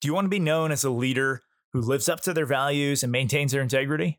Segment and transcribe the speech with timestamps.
[0.00, 1.42] Do you want to be known as a leader
[1.74, 4.18] who lives up to their values and maintains their integrity?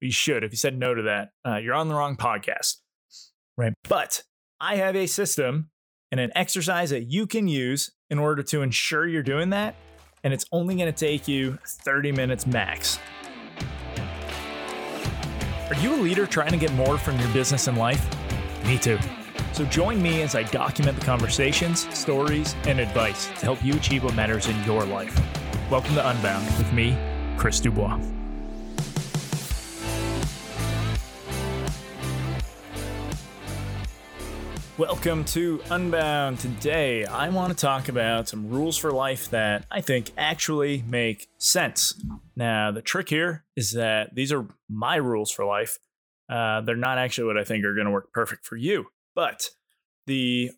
[0.00, 0.44] You should.
[0.44, 2.76] If you said no to that, uh, you're on the wrong podcast.
[3.56, 3.72] Right.
[3.88, 4.22] But
[4.60, 5.70] I have a system
[6.12, 9.74] and an exercise that you can use in order to ensure you're doing that.
[10.22, 13.00] And it's only going to take you 30 minutes max.
[15.68, 18.06] Are you a leader trying to get more from your business and life?
[18.64, 18.98] Me too.
[19.52, 24.04] So join me as I document the conversations, stories, and advice to help you achieve
[24.04, 25.18] what matters in your life.
[25.70, 26.96] Welcome to Unbound with me,
[27.36, 27.98] Chris Dubois.
[34.78, 36.38] Welcome to Unbound.
[36.38, 41.26] Today, I want to talk about some rules for life that I think actually make
[41.36, 42.00] sense.
[42.36, 45.80] Now, the trick here is that these are my rules for life.
[46.30, 48.86] Uh, they're not actually what I think are going to work perfect for you.
[49.18, 49.50] But
[50.06, 50.52] the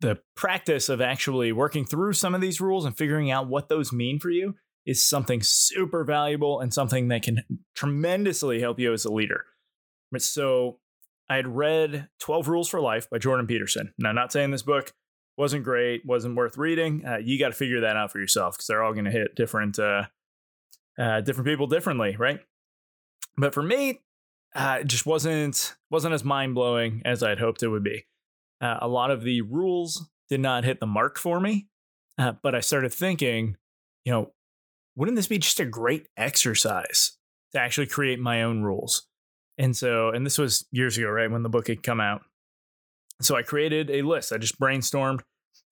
[0.00, 3.92] the practice of actually working through some of these rules and figuring out what those
[3.92, 4.54] mean for you
[4.86, 7.42] is something super valuable and something that can
[7.74, 9.44] tremendously help you as a leader.
[10.16, 10.78] So,
[11.28, 13.92] I had read 12 Rules for Life by Jordan Peterson.
[13.98, 14.94] Now, not saying this book
[15.36, 17.04] wasn't great, wasn't worth reading.
[17.04, 19.34] Uh, you got to figure that out for yourself because they're all going to hit
[19.36, 20.04] different uh,
[20.98, 22.40] uh, different people differently, right?
[23.36, 24.00] But for me,
[24.56, 28.06] uh, it just wasn't wasn't as mind blowing as I'd hoped it would be.
[28.60, 31.68] Uh, a lot of the rules did not hit the mark for me,
[32.18, 33.56] uh, but I started thinking,
[34.04, 34.32] you know,
[34.96, 37.18] wouldn't this be just a great exercise
[37.52, 39.06] to actually create my own rules?
[39.58, 42.22] And so, and this was years ago, right when the book had come out.
[43.20, 44.32] So I created a list.
[44.32, 45.20] I just brainstormed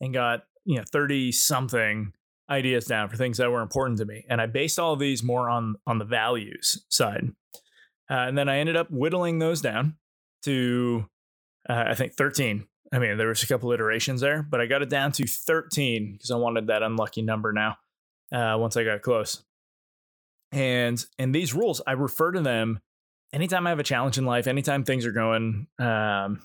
[0.00, 2.12] and got you know thirty something
[2.50, 5.22] ideas down for things that were important to me, and I based all of these
[5.22, 7.30] more on on the values side.
[8.10, 9.96] Uh, and then I ended up whittling those down
[10.44, 11.06] to,
[11.68, 12.66] uh, I think, 13.
[12.92, 16.12] I mean, there was a couple iterations there, but I got it down to 13
[16.12, 17.76] because I wanted that unlucky number now
[18.32, 19.42] uh, once I got close.
[20.52, 22.78] And in these rules, I refer to them
[23.32, 26.42] anytime I have a challenge in life, anytime things are going, um,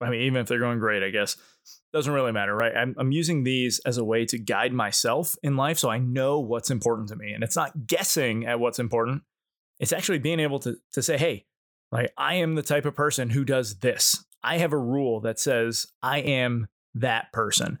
[0.00, 1.36] I mean, even if they're going great, I guess,
[1.92, 2.74] doesn't really matter, right?
[2.74, 6.38] I'm, I'm using these as a way to guide myself in life so I know
[6.38, 7.32] what's important to me.
[7.32, 9.22] And it's not guessing at what's important,
[9.80, 11.46] it's actually being able to to say, hey,
[11.90, 14.24] like I am the type of person who does this.
[14.44, 17.78] I have a rule that says I am that person.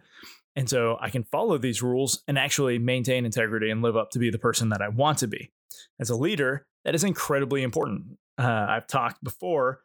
[0.56, 4.18] And so I can follow these rules and actually maintain integrity and live up to
[4.18, 5.52] be the person that I want to be.
[6.00, 8.18] As a leader, that is incredibly important.
[8.36, 9.80] Uh, I've talked before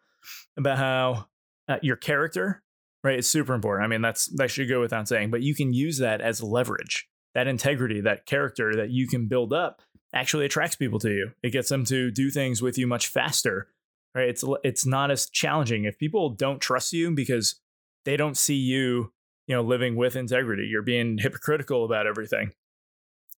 [0.58, 1.28] about how
[1.70, 2.64] uh, your character,
[3.04, 3.86] right, is super important.
[3.86, 7.08] I mean, that's that should go without saying, but you can use that as leverage.
[7.36, 9.82] That integrity, that character that you can build up
[10.16, 11.32] actually attracts people to you.
[11.44, 13.68] It gets them to do things with you much faster.
[14.16, 14.30] Right?
[14.30, 17.60] It's it's not as challenging if people don't trust you because
[18.06, 19.12] they don't see you,
[19.46, 20.68] you know, living with integrity.
[20.68, 22.54] You're being hypocritical about everything.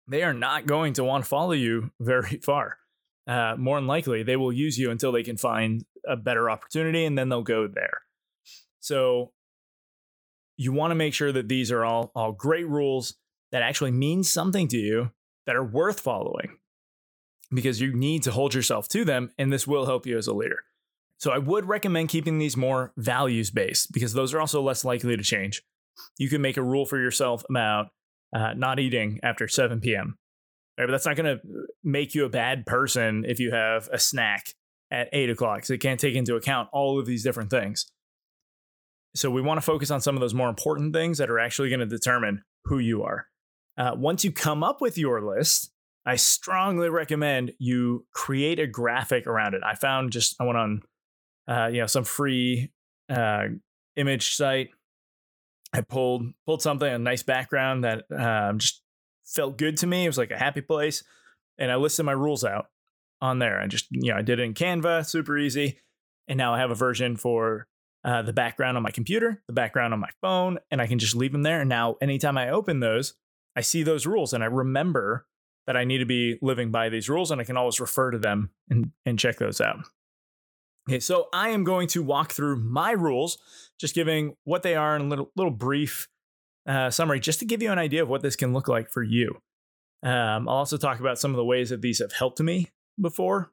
[0.08, 2.78] They are not going to want to follow you very far.
[3.28, 7.04] Uh, more than likely, they will use you until they can find a better opportunity,
[7.04, 8.02] and then they'll go there.
[8.80, 9.34] So
[10.56, 13.16] you want to make sure that these are all all great rules
[13.52, 15.12] that actually mean something to you
[15.46, 16.58] that are worth following
[17.52, 20.34] because you need to hold yourself to them, and this will help you as a
[20.34, 20.64] leader.
[21.18, 25.18] So I would recommend keeping these more values based because those are also less likely
[25.18, 25.64] to change.
[26.18, 27.88] You can make a rule for yourself about
[28.34, 30.18] uh, not eating after 7 p.m.
[30.78, 31.44] Right, but that's not going to
[31.84, 34.54] make you a bad person if you have a snack
[34.92, 35.66] at 8 o'clock.
[35.66, 37.88] So it can't take into account all of these different things.
[39.16, 41.70] So we want to focus on some of those more important things that are actually
[41.70, 43.26] going to determine who you are.
[43.76, 45.72] Uh, once you come up with your list,
[46.08, 49.62] I strongly recommend you create a graphic around it.
[49.64, 50.82] I found just I went on
[51.50, 52.72] uh, you know some free
[53.10, 53.48] uh,
[53.98, 54.70] image site.
[55.74, 58.82] I pulled pulled something a nice background that um, just
[59.26, 60.06] felt good to me.
[60.06, 61.04] It was like a happy place,
[61.58, 62.68] and I listed my rules out
[63.20, 63.60] on there.
[63.60, 65.82] I just you know I did it in Canva, super easy,
[66.30, 67.68] and now I have a version for
[68.06, 71.18] uh, the background on my computer, the background on my phone, and I can just
[71.18, 71.60] leave them there.
[71.60, 73.14] And now anytime I open those,
[73.58, 75.27] I see those rules and I remember
[75.68, 78.18] that I need to be living by these rules and I can always refer to
[78.18, 79.80] them and, and check those out.
[80.90, 83.38] Okay, so I am going to walk through my rules,
[83.78, 86.08] just giving what they are in a little, little brief
[86.66, 89.04] uh, summary, just to give you an idea of what this can look like for
[89.04, 89.42] you.
[90.02, 92.70] Um, I'll also talk about some of the ways that these have helped me
[93.00, 93.52] before.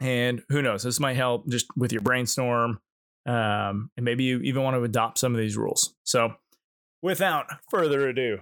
[0.00, 2.80] And who knows, this might help just with your brainstorm.
[3.26, 5.94] Um, and maybe you even want to adopt some of these rules.
[6.04, 6.34] So,
[7.02, 8.40] without further ado,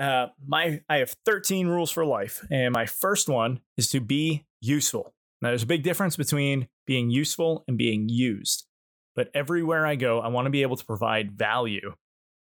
[0.00, 4.46] uh, my I have 13 rules for life, and my first one is to be
[4.60, 5.14] useful.
[5.42, 8.66] Now, there's a big difference between being useful and being used.
[9.14, 11.94] But everywhere I go, I want to be able to provide value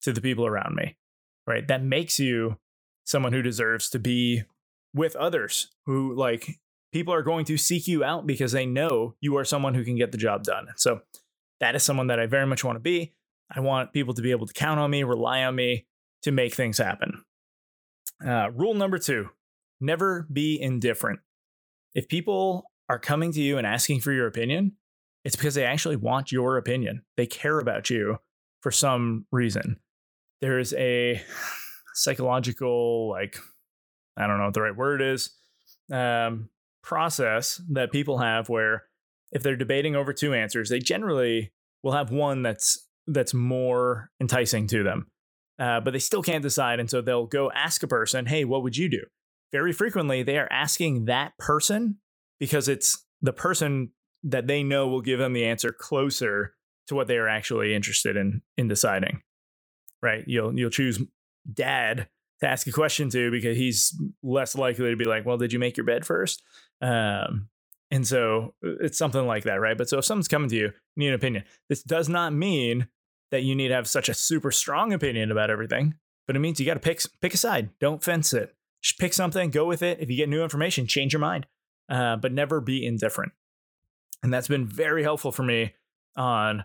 [0.03, 0.97] to the people around me,
[1.45, 1.67] right?
[1.67, 2.57] That makes you
[3.05, 4.43] someone who deserves to be
[4.93, 6.59] with others who like
[6.93, 9.97] people are going to seek you out because they know you are someone who can
[9.97, 10.67] get the job done.
[10.77, 11.01] So
[11.59, 13.13] that is someone that I very much want to be.
[13.53, 15.85] I want people to be able to count on me, rely on me
[16.21, 17.23] to make things happen.
[18.25, 19.29] Uh, rule number two
[19.81, 21.19] never be indifferent.
[21.93, 24.73] If people are coming to you and asking for your opinion,
[25.23, 27.03] it's because they actually want your opinion.
[27.17, 28.17] They care about you
[28.61, 29.79] for some reason.
[30.41, 31.21] There's a
[31.93, 33.37] psychological, like,
[34.17, 35.31] I don't know what the right word is,
[35.91, 36.49] um,
[36.81, 38.83] process that people have where
[39.31, 44.67] if they're debating over two answers, they generally will have one that's that's more enticing
[44.67, 45.07] to them.
[45.63, 48.63] Uh, but they still can't decide, and so they'll go ask a person, "Hey, what
[48.63, 49.05] would you do?"
[49.53, 51.99] Very frequently, they are asking that person
[52.37, 53.91] because it's the person
[54.23, 56.55] that they know will give them the answer closer
[56.87, 59.21] to what they are actually interested in in deciding.
[60.01, 60.25] Right?
[60.27, 60.99] You'll you'll choose
[61.49, 62.09] dad
[62.41, 65.59] to ask a question to because he's less likely to be like, "Well, did you
[65.59, 66.43] make your bed first?
[66.81, 67.47] Um,
[67.89, 69.77] and so uh, it's something like that, right?
[69.77, 71.45] But so if someone's coming to you, you need an opinion.
[71.69, 72.89] This does not mean
[73.33, 75.95] that you need to have such a super strong opinion about everything,
[76.27, 77.71] but it means you got to pick pick a side.
[77.79, 78.55] Don't fence it.
[78.79, 79.99] Just pick something, go with it.
[79.99, 81.47] If you get new information, change your mind,
[81.89, 83.31] uh, but never be indifferent.
[84.21, 85.73] And that's been very helpful for me
[86.15, 86.63] on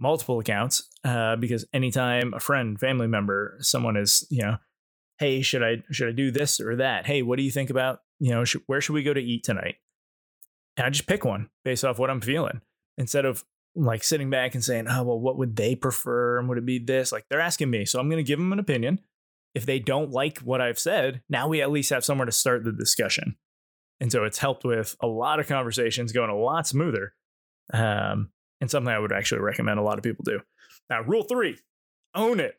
[0.00, 4.56] multiple accounts uh, because anytime a friend, family member, someone is, you know,
[5.18, 7.06] hey, should I should I do this or that?
[7.06, 9.76] Hey, what do you think about, you know, where should we go to eat tonight?
[10.76, 12.62] And I just pick one based off what I'm feeling
[12.98, 16.38] instead of like sitting back and saying, oh, well, what would they prefer?
[16.38, 17.12] And would it be this?
[17.12, 17.84] Like they're asking me.
[17.84, 19.00] So I'm going to give them an opinion.
[19.54, 22.64] If they don't like what I've said, now we at least have somewhere to start
[22.64, 23.36] the discussion.
[24.00, 27.14] And so it's helped with a lot of conversations going a lot smoother.
[27.72, 28.30] Um,
[28.60, 30.40] and something I would actually recommend a lot of people do.
[30.88, 31.58] Now, rule three
[32.14, 32.56] own it.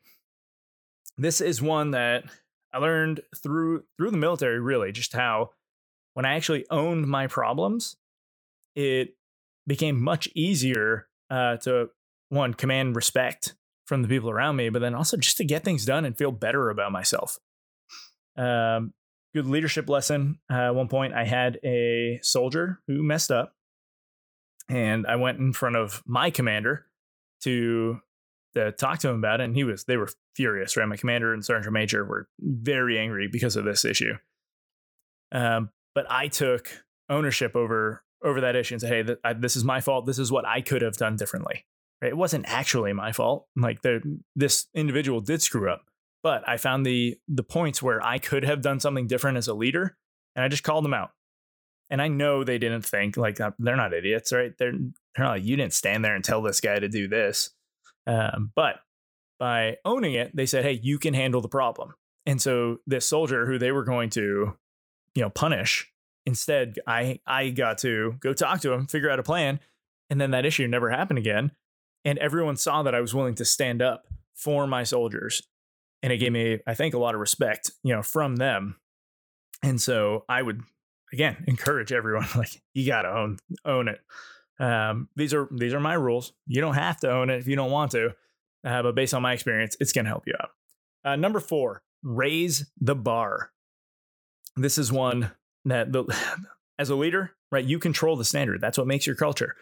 [1.17, 2.23] This is one that
[2.73, 5.51] I learned through through the military, really, just how
[6.13, 7.97] when I actually owned my problems,
[8.75, 9.15] it
[9.71, 11.87] became much easier uh, to
[12.27, 15.85] one command respect from the people around me, but then also just to get things
[15.85, 17.39] done and feel better about myself.
[18.37, 18.93] Um,
[19.33, 20.39] good leadership lesson.
[20.51, 23.55] Uh, at one point, I had a soldier who messed up,
[24.67, 26.85] and I went in front of my commander
[27.43, 28.01] to
[28.53, 30.75] to talk to him about it, and he was they were furious.
[30.75, 34.15] Right, my commander and sergeant major were very angry because of this issue.
[35.31, 36.69] Um, but I took
[37.09, 40.05] ownership over over that issue and said, "Hey, th- I, this is my fault.
[40.05, 41.65] This is what I could have done differently."
[42.01, 42.09] Right?
[42.09, 43.47] It wasn't actually my fault.
[43.55, 43.81] Like
[44.35, 45.83] this individual did screw up,
[46.23, 49.53] but I found the the points where I could have done something different as a
[49.53, 49.97] leader,
[50.35, 51.11] and I just called them out.
[51.89, 54.53] And I know they didn't think like uh, they're not idiots, right?
[54.57, 57.49] They're they're not like you didn't stand there and tell this guy to do this.
[58.07, 58.79] Um, but
[59.39, 61.95] by owning it, they said, "Hey, you can handle the problem."
[62.25, 64.55] And so this soldier who they were going to,
[65.15, 65.90] you know, punish,
[66.25, 69.59] instead, I I got to go talk to him, figure out a plan,
[70.09, 71.51] and then that issue never happened again.
[72.03, 75.41] And everyone saw that I was willing to stand up for my soldiers,
[76.01, 78.77] and it gave me, I think, a lot of respect, you know, from them.
[79.63, 80.61] And so I would
[81.13, 83.99] again encourage everyone like you got to own own it.
[84.59, 86.33] Um, these are these are my rules.
[86.47, 88.15] You don't have to own it if you don't want to,
[88.65, 90.49] uh, but based on my experience, it's to help you out.
[91.03, 93.51] Uh, number four, raise the bar.
[94.55, 95.31] This is one
[95.65, 96.05] that the,
[96.79, 98.61] as a leader, right, you control the standard.
[98.61, 99.55] That's what makes your culture.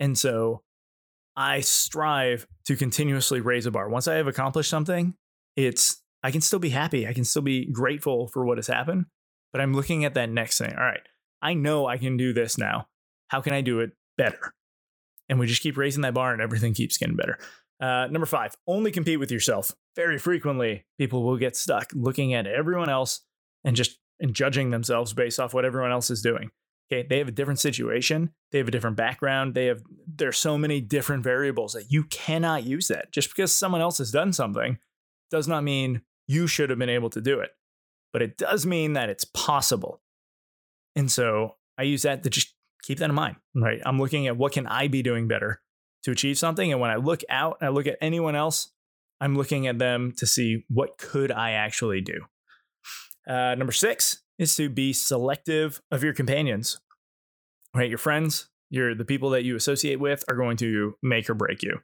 [0.00, 0.62] And so
[1.36, 3.88] I strive to continuously raise a bar.
[3.88, 5.14] Once I have accomplished something,
[5.56, 7.06] it's I can still be happy.
[7.06, 9.06] I can still be grateful for what has happened,
[9.52, 10.72] but I'm looking at that next thing.
[10.72, 11.02] All right,
[11.40, 12.86] I know I can do this now.
[13.28, 14.52] How can I do it better?
[15.28, 17.38] And we just keep raising that bar and everything keeps getting better.
[17.80, 19.72] Uh, number five, only compete with yourself.
[19.96, 23.22] Very frequently, people will get stuck looking at everyone else
[23.64, 26.50] and just and judging themselves based off what everyone else is doing.
[26.90, 30.56] Okay, they have a different situation, they have a different background, they have there's so
[30.56, 33.12] many different variables that you cannot use that.
[33.12, 34.78] Just because someone else has done something
[35.30, 37.50] does not mean you should have been able to do it.
[38.12, 40.02] But it does mean that it's possible.
[40.94, 43.80] And so I use that to just keep that in mind, right?
[43.84, 45.60] I'm looking at what can I be doing better
[46.04, 48.70] to achieve something and when I look out, and I look at anyone else,
[49.20, 52.20] I'm looking at them to see what could I actually do.
[53.28, 56.80] Uh, number six is to be selective of your companions.
[57.74, 61.34] Right, your friends, your the people that you associate with are going to make or
[61.34, 61.78] break you.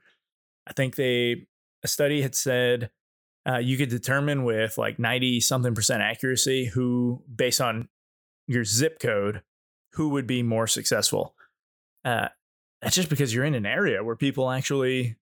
[0.66, 1.46] I think they
[1.82, 2.90] a study had said
[3.48, 7.88] uh, you could determine with like ninety something percent accuracy who, based on
[8.46, 9.42] your zip code,
[9.94, 11.34] who would be more successful.
[12.04, 12.28] Uh,
[12.82, 15.16] that's just because you're in an area where people actually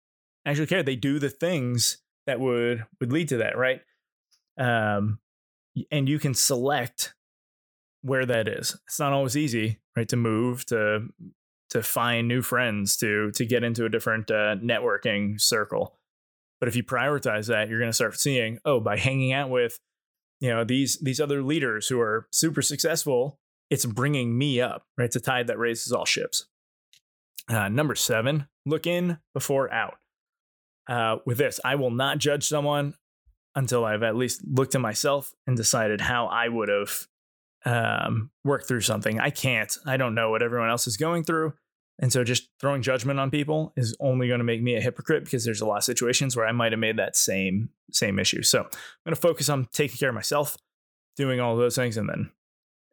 [0.44, 0.82] actually care.
[0.82, 3.82] They do the things that would would lead to that, right?
[4.58, 5.20] Um,
[5.90, 7.14] and you can select
[8.02, 8.76] where that is.
[8.86, 10.08] It's not always easy, right?
[10.08, 11.08] To move, to
[11.70, 15.98] to find new friends, to to get into a different uh, networking circle.
[16.60, 19.78] But if you prioritize that, you're going to start seeing, oh, by hanging out with,
[20.40, 25.06] you know, these these other leaders who are super successful, it's bringing me up, right?
[25.06, 26.46] It's a tide that raises all ships.
[27.48, 29.98] Uh, number seven, look in before out.
[30.88, 32.94] Uh, with this, I will not judge someone
[33.56, 37.06] until I've at least looked at myself and decided how I would have
[37.64, 39.18] um, worked through something.
[39.18, 39.76] I can't.
[39.84, 41.54] I don't know what everyone else is going through.
[41.98, 45.24] And so just throwing judgment on people is only going to make me a hypocrite
[45.24, 48.42] because there's a lot of situations where I might have made that same same issue.
[48.42, 48.68] So I'm
[49.04, 50.58] going to focus on taking care of myself,
[51.16, 52.30] doing all those things, and then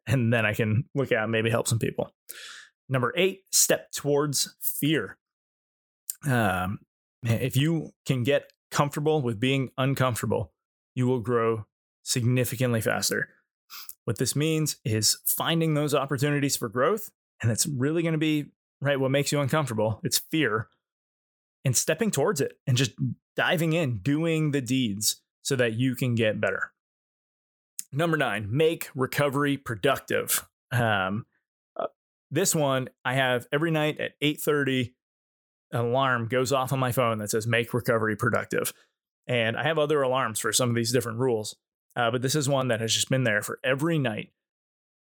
[0.06, 2.10] and then I can look out maybe help some people.
[2.88, 5.18] Number eight, step towards fear.
[6.26, 6.78] Um,
[7.22, 10.53] if you can get comfortable with being uncomfortable,
[10.94, 11.66] you will grow
[12.02, 13.30] significantly faster.
[14.04, 17.10] What this means is finding those opportunities for growth,
[17.42, 18.46] and it's really going to be
[18.80, 20.00] right what makes you uncomfortable.
[20.04, 20.68] It's fear,
[21.64, 22.92] and stepping towards it and just
[23.36, 26.72] diving in, doing the deeds so that you can get better.
[27.92, 30.46] Number nine, make recovery productive.
[30.70, 31.26] Um,
[31.76, 31.86] uh,
[32.30, 34.94] this one I have every night at 8:30
[35.72, 38.72] an alarm goes off on my phone that says make recovery productive.
[39.26, 41.56] And I have other alarms for some of these different rules.
[41.96, 44.30] Uh, but this is one that has just been there for every night.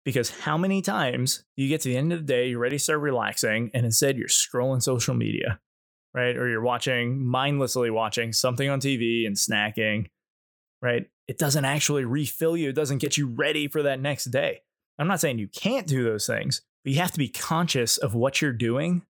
[0.04, 2.84] Because how many times you get to the end of the day, you're ready to
[2.84, 5.60] start relaxing, and instead you're scrolling social media,
[6.14, 6.36] right?
[6.36, 10.08] Or you're watching, mindlessly watching something on TV and snacking,
[10.82, 11.06] right?
[11.28, 14.62] It doesn't actually refill you, it doesn't get you ready for that next day.
[14.98, 18.16] I'm not saying you can't do those things, but you have to be conscious of
[18.16, 19.04] what you're doing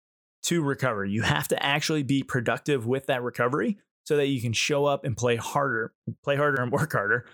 [0.44, 1.06] to recover.
[1.06, 3.78] You have to actually be productive with that recovery
[4.12, 7.26] so that you can show up and play harder, play harder and work harder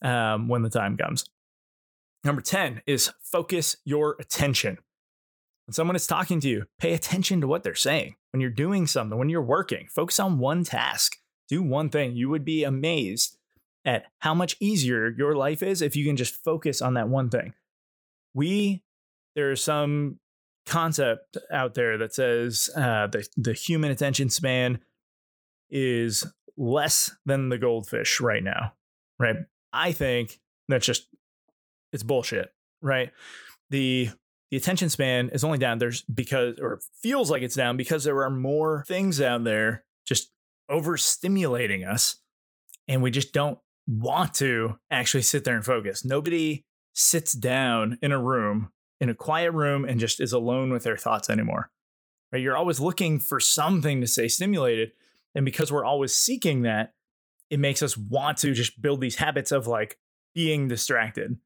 [0.00, 1.24] um, when the time comes.
[2.22, 4.78] Number 10 is focus your attention.
[5.66, 8.14] When someone is talking to you, pay attention to what they're saying.
[8.32, 11.16] When you're doing something, when you're working, focus on one task,
[11.48, 12.14] do one thing.
[12.14, 13.36] You would be amazed
[13.84, 17.28] at how much easier your life is if you can just focus on that one
[17.28, 17.54] thing.
[18.34, 18.84] We,
[19.34, 20.20] there's some
[20.64, 24.78] concept out there that says uh, the, the human attention span
[25.70, 28.74] is less than the goldfish right now,
[29.18, 29.36] right?
[29.72, 31.06] I think that's just
[31.92, 33.10] it's bullshit, right?
[33.70, 34.10] The
[34.50, 38.22] the attention span is only down there's because or feels like it's down because there
[38.22, 40.32] are more things out there just
[40.70, 42.16] overstimulating us
[42.88, 46.04] and we just don't want to actually sit there and focus.
[46.04, 50.82] Nobody sits down in a room in a quiet room and just is alone with
[50.82, 51.70] their thoughts anymore.
[52.32, 52.42] Right?
[52.42, 54.92] You're always looking for something to stay stimulated.
[55.34, 56.94] And because we're always seeking that,
[57.50, 59.98] it makes us want to just build these habits of like
[60.34, 61.36] being distracted.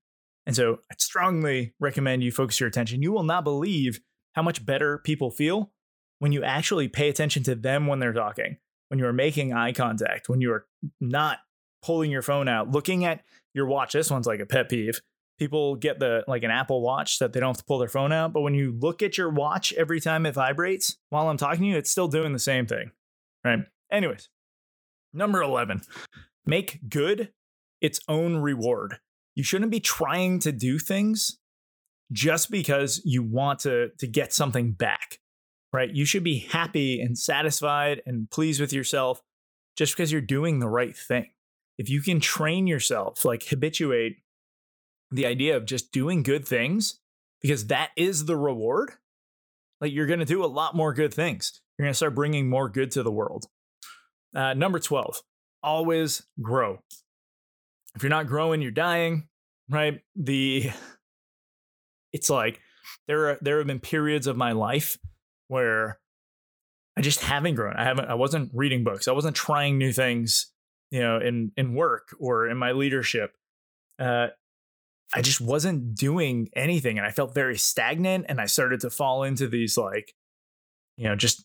[0.46, 3.02] And so I strongly recommend you focus your attention.
[3.02, 4.00] You will not believe
[4.34, 5.72] how much better people feel
[6.18, 9.72] when you actually pay attention to them when they're talking, when you are making eye
[9.72, 10.66] contact, when you are
[11.00, 11.38] not
[11.82, 13.22] pulling your phone out, looking at
[13.54, 13.92] your watch.
[13.92, 15.00] This one's like a pet peeve
[15.38, 18.12] people get the like an Apple Watch that they don't have to pull their phone
[18.12, 18.32] out.
[18.32, 21.66] But when you look at your watch every time it vibrates while I'm talking to
[21.66, 22.90] you, it's still doing the same thing.
[23.44, 23.60] Right.
[23.90, 24.28] Anyways,
[25.12, 25.82] number 11,
[26.46, 27.32] make good
[27.80, 28.98] its own reward.
[29.34, 31.38] You shouldn't be trying to do things
[32.12, 35.18] just because you want to, to get something back,
[35.72, 35.90] right?
[35.90, 39.20] You should be happy and satisfied and pleased with yourself
[39.76, 41.30] just because you're doing the right thing.
[41.78, 44.18] If you can train yourself, like habituate
[45.10, 47.00] the idea of just doing good things
[47.42, 48.92] because that is the reward,
[49.80, 51.60] like you're going to do a lot more good things.
[51.76, 53.46] You're going to start bringing more good to the world.
[54.34, 55.22] Uh, number 12,
[55.62, 56.80] always grow.
[57.94, 59.28] If you're not growing, you're dying,
[59.70, 60.00] right?
[60.16, 60.70] The
[62.12, 62.60] it's like
[63.06, 64.98] there are there have been periods of my life
[65.48, 65.98] where
[66.96, 67.74] I just haven't grown.
[67.74, 69.08] I haven't I wasn't reading books.
[69.08, 70.52] I wasn't trying new things,
[70.90, 73.32] you know, in in work or in my leadership.
[73.98, 74.28] Uh,
[75.14, 79.22] I just wasn't doing anything and I felt very stagnant and I started to fall
[79.22, 80.12] into these like
[80.96, 81.44] you know just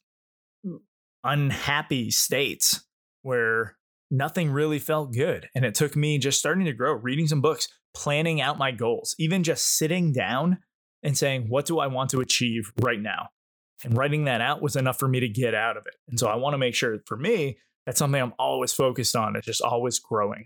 [1.24, 2.86] unhappy states
[3.22, 3.78] where
[4.12, 7.68] nothing really felt good and it took me just starting to grow reading some books
[7.94, 10.58] planning out my goals even just sitting down
[11.04, 13.30] and saying what do I want to achieve right now?
[13.84, 15.96] And writing that out was enough for me to get out of it.
[16.10, 19.36] And so I want to make sure for me that's something I'm always focused on
[19.36, 20.46] it's just always growing.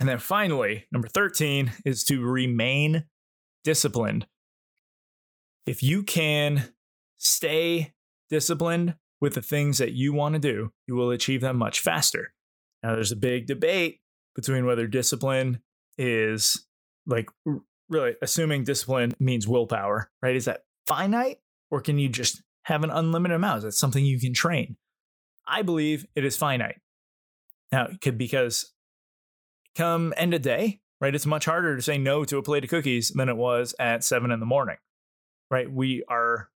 [0.00, 3.04] And then finally, number 13 is to remain
[3.64, 4.26] disciplined.
[5.66, 6.72] If you can
[7.16, 7.94] stay
[8.28, 12.32] disciplined with the things that you want to do, you will achieve them much faster.
[12.82, 14.00] Now, there's a big debate
[14.34, 15.60] between whether discipline
[15.98, 16.66] is
[17.06, 17.30] like
[17.88, 20.36] really assuming discipline means willpower, right?
[20.36, 21.38] Is that finite
[21.70, 23.58] or can you just have an unlimited amount?
[23.58, 24.76] Is that something you can train?
[25.46, 26.80] I believe it is finite.
[27.72, 28.72] Now, it could because
[29.74, 31.14] come end of day, right?
[31.14, 34.04] It's much harder to say no to a plate of cookies than it was at
[34.04, 34.76] seven in the morning,
[35.50, 35.70] right?
[35.70, 36.48] We are,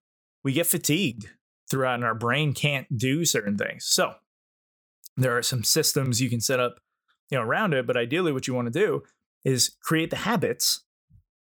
[0.43, 1.29] we get fatigued
[1.69, 3.85] throughout and our brain can't do certain things.
[3.85, 4.13] So
[5.17, 6.79] there are some systems you can set up,
[7.29, 7.85] you know, around it.
[7.85, 9.03] But ideally what you want to do
[9.43, 10.83] is create the habits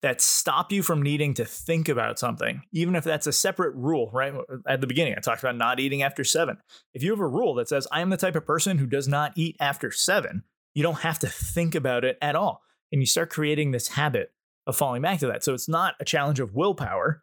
[0.02, 4.10] that stop you from needing to think about something, even if that's a separate rule,
[4.14, 4.34] right?
[4.66, 6.58] At the beginning, I talked about not eating after seven.
[6.94, 9.10] If you have a rule that says, I am the type of person who does
[9.10, 12.62] not eat after seven, you don't have to think about it at all.
[12.92, 14.32] And you start creating this habit
[14.66, 15.44] of falling back to that.
[15.44, 17.22] So it's not a challenge of willpower.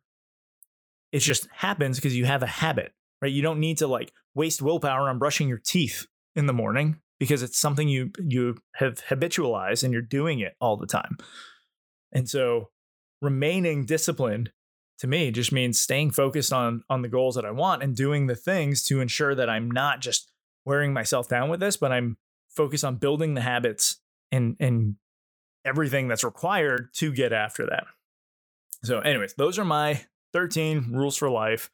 [1.12, 3.32] It just happens because you have a habit, right?
[3.32, 7.42] You don't need to like waste willpower on brushing your teeth in the morning because
[7.42, 11.16] it's something you you have habitualized and you're doing it all the time.
[12.12, 12.70] And so
[13.22, 14.50] remaining disciplined
[14.98, 18.26] to me just means staying focused on on the goals that I want and doing
[18.26, 20.30] the things to ensure that I'm not just
[20.64, 22.16] wearing myself down with this, but I'm
[22.50, 24.00] focused on building the habits
[24.32, 24.96] and and
[25.64, 27.84] everything that's required to get after that.
[28.84, 30.04] So, anyways, those are my
[30.36, 31.70] 13 rules for life.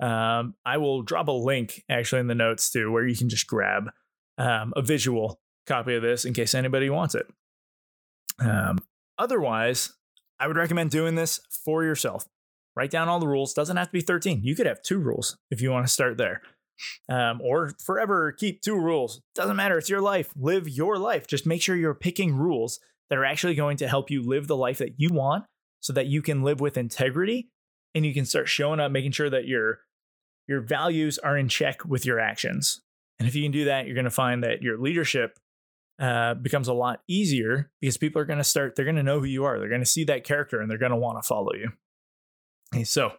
[0.00, 3.46] Um, I will drop a link actually in the notes too, where you can just
[3.46, 3.90] grab
[4.38, 7.26] um, a visual copy of this in case anybody wants it.
[8.40, 8.80] Um,
[9.22, 9.92] Otherwise,
[10.40, 12.26] I would recommend doing this for yourself.
[12.74, 13.54] Write down all the rules.
[13.54, 14.40] Doesn't have to be 13.
[14.42, 16.42] You could have two rules if you want to start there.
[17.08, 19.20] Um, or forever keep two rules.
[19.36, 19.78] Doesn't matter.
[19.78, 20.32] It's your life.
[20.34, 21.28] Live your life.
[21.28, 22.80] Just make sure you're picking rules
[23.10, 25.44] that are actually going to help you live the life that you want
[25.78, 27.51] so that you can live with integrity
[27.94, 29.80] and you can start showing up, making sure that your
[30.48, 32.80] your values are in check with your actions.
[33.18, 35.38] And if you can do that, you're going to find that your leadership
[36.00, 39.20] uh, becomes a lot easier because people are going to start, they're going to know
[39.20, 39.58] who you are.
[39.58, 41.70] They're going to see that character and they're going to want to follow you.
[42.74, 43.12] Okay, so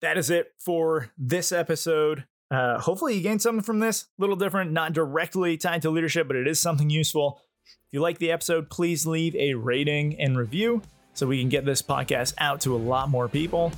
[0.00, 2.24] that is it for this episode.
[2.50, 4.04] Uh, hopefully, you gained something from this.
[4.04, 7.40] A little different, not directly tied to leadership, but it is something useful.
[7.66, 10.82] If you like the episode, please leave a rating and review
[11.14, 13.72] so we can get this podcast out to a lot more people.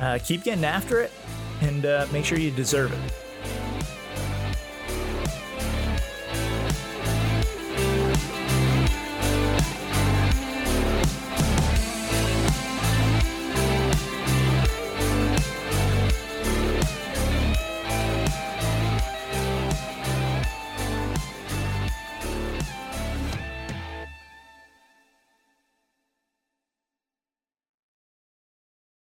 [0.00, 1.12] Uh, keep getting after it
[1.60, 3.29] and uh, make sure you deserve it.